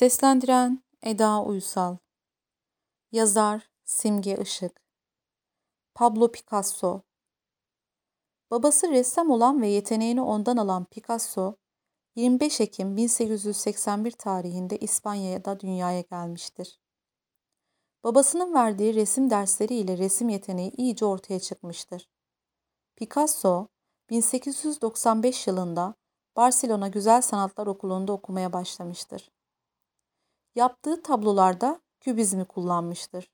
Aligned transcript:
Seslendiren 0.00 0.84
Eda 1.02 1.42
Uysal 1.42 1.96
Yazar 3.12 3.70
Simge 3.84 4.36
Işık 4.42 4.80
Pablo 5.94 6.32
Picasso 6.32 7.02
Babası 8.50 8.90
ressam 8.90 9.30
olan 9.30 9.62
ve 9.62 9.68
yeteneğini 9.68 10.22
ondan 10.22 10.56
alan 10.56 10.84
Picasso, 10.84 11.56
25 12.16 12.60
Ekim 12.60 12.96
1881 12.96 14.10
tarihinde 14.10 14.78
İspanya'da 14.78 15.60
dünyaya 15.60 16.00
gelmiştir. 16.00 16.80
Babasının 18.04 18.54
verdiği 18.54 18.94
resim 18.94 19.30
dersleri 19.30 19.74
ile 19.74 19.98
resim 19.98 20.28
yeteneği 20.28 20.70
iyice 20.70 21.04
ortaya 21.04 21.40
çıkmıştır. 21.40 22.08
Picasso, 22.96 23.68
1895 24.10 25.46
yılında 25.46 25.94
Barcelona 26.36 26.88
Güzel 26.88 27.22
Sanatlar 27.22 27.66
Okulu'nda 27.66 28.12
okumaya 28.12 28.52
başlamıştır. 28.52 29.30
Yaptığı 30.54 31.02
tablolarda 31.02 31.80
kübizmi 32.00 32.44
kullanmıştır. 32.44 33.30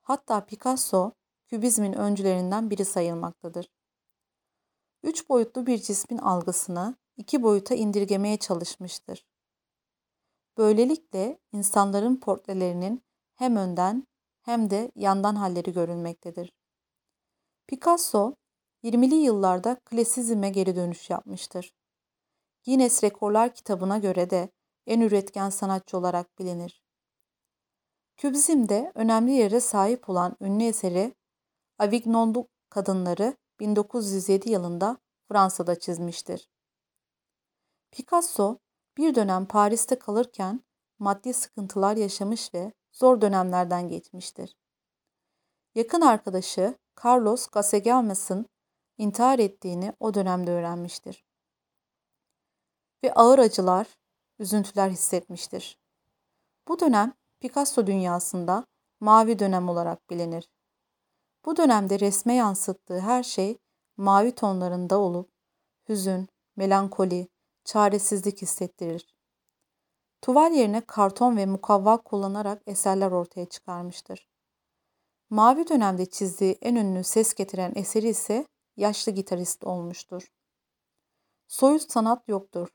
Hatta 0.00 0.44
Picasso, 0.44 1.12
kübizmin 1.46 1.92
öncülerinden 1.92 2.70
biri 2.70 2.84
sayılmaktadır. 2.84 3.70
Üç 5.02 5.28
boyutlu 5.28 5.66
bir 5.66 5.78
cismin 5.78 6.18
algısını 6.18 6.96
iki 7.16 7.42
boyuta 7.42 7.74
indirgemeye 7.74 8.36
çalışmıştır. 8.36 9.26
Böylelikle 10.58 11.38
insanların 11.52 12.16
portrelerinin 12.16 13.02
hem 13.34 13.56
önden 13.56 14.06
hem 14.42 14.70
de 14.70 14.92
yandan 14.94 15.34
halleri 15.34 15.72
görülmektedir. 15.72 16.52
Picasso, 17.66 18.34
20'li 18.84 19.14
yıllarda 19.14 19.80
klasizme 19.84 20.50
geri 20.50 20.76
dönüş 20.76 21.10
yapmıştır. 21.10 21.74
Guinness 22.66 23.04
Rekorlar 23.04 23.54
kitabına 23.54 23.98
göre 23.98 24.30
de 24.30 24.50
en 24.90 25.00
üretken 25.00 25.50
sanatçı 25.50 25.98
olarak 25.98 26.38
bilinir. 26.38 26.82
Kübizmde 28.16 28.92
önemli 28.94 29.32
yere 29.32 29.60
sahip 29.60 30.10
olan 30.10 30.36
ünlü 30.40 30.64
eseri 30.64 31.14
Avignonlu 31.78 32.48
Kadınları 32.70 33.36
1907 33.60 34.50
yılında 34.50 34.98
Fransa'da 35.28 35.78
çizmiştir. 35.78 36.50
Picasso 37.90 38.58
bir 38.96 39.14
dönem 39.14 39.46
Paris'te 39.46 39.98
kalırken 39.98 40.64
maddi 40.98 41.34
sıkıntılar 41.34 41.96
yaşamış 41.96 42.54
ve 42.54 42.72
zor 42.92 43.20
dönemlerden 43.20 43.88
geçmiştir. 43.88 44.56
Yakın 45.74 46.00
arkadaşı 46.00 46.74
Carlos 47.04 47.48
Casagelmas'ın 47.54 48.46
intihar 48.98 49.38
ettiğini 49.38 49.92
o 50.00 50.14
dönemde 50.14 50.50
öğrenmiştir. 50.50 51.24
Ve 53.04 53.14
ağır 53.14 53.38
acılar, 53.38 53.99
üzüntüler 54.40 54.90
hissetmiştir. 54.90 55.78
Bu 56.68 56.80
dönem 56.80 57.14
Picasso 57.40 57.86
dünyasında 57.86 58.64
mavi 59.00 59.38
dönem 59.38 59.68
olarak 59.68 60.10
bilinir. 60.10 60.50
Bu 61.44 61.56
dönemde 61.56 62.00
resme 62.00 62.34
yansıttığı 62.34 63.00
her 63.00 63.22
şey 63.22 63.58
mavi 63.96 64.34
tonlarında 64.34 64.98
olup 64.98 65.30
hüzün, 65.88 66.28
melankoli, 66.56 67.28
çaresizlik 67.64 68.42
hissettirir. 68.42 69.14
Tuval 70.22 70.52
yerine 70.52 70.80
karton 70.80 71.36
ve 71.36 71.46
mukavva 71.46 71.96
kullanarak 71.96 72.62
eserler 72.66 73.10
ortaya 73.10 73.48
çıkarmıştır. 73.48 74.28
Mavi 75.30 75.68
dönemde 75.68 76.06
çizdiği 76.06 76.58
en 76.62 76.74
ünlü 76.74 77.04
ses 77.04 77.34
getiren 77.34 77.72
eseri 77.74 78.08
ise 78.08 78.46
yaşlı 78.76 79.12
gitarist 79.12 79.64
olmuştur. 79.64 80.32
Soyut 81.48 81.92
sanat 81.92 82.28
yoktur. 82.28 82.68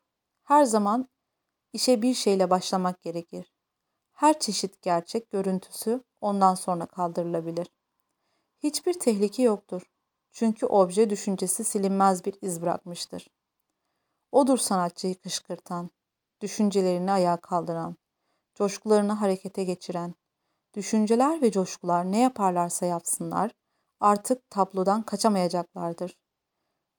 Her 0.44 0.64
zaman 0.64 1.10
işe 1.76 2.02
bir 2.02 2.14
şeyle 2.14 2.50
başlamak 2.50 3.02
gerekir. 3.02 3.54
Her 4.14 4.40
çeşit 4.40 4.82
gerçek 4.82 5.32
görüntüsü 5.32 6.04
ondan 6.22 6.56
sonra 6.56 6.86
kaldırılabilir. 6.86 7.68
Hiçbir 8.64 9.00
tehlike 9.00 9.44
yoktur. 9.44 9.82
Çünkü 10.32 10.66
obje 10.66 11.10
düşüncesi 11.10 11.64
silinmez 11.64 12.26
bir 12.26 12.36
iz 12.42 12.62
bırakmıştır. 12.62 13.28
Odur 14.32 14.58
sanatçıyı 14.58 15.20
kışkırtan, 15.20 15.90
düşüncelerini 16.42 17.12
ayağa 17.12 17.38
kaldıran, 17.38 17.96
coşkularını 18.56 19.14
harekete 19.14 19.64
geçiren. 19.64 20.16
Düşünceler 20.74 21.42
ve 21.42 21.52
coşkular 21.52 22.12
ne 22.12 22.20
yaparlarsa 22.20 22.86
yapsınlar, 22.86 23.52
artık 24.00 24.50
tablodan 24.50 25.02
kaçamayacaklardır. 25.02 26.18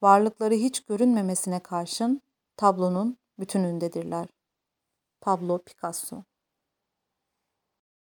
Varlıkları 0.03 0.55
hiç 0.55 0.85
görünmemesine 0.85 1.61
karşın 1.61 2.23
tablonun 2.57 3.19
bütünündedirler. 3.39 4.36
Pablo 5.19 5.59
Picasso 5.59 6.27